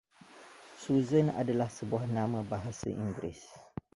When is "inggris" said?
3.01-3.37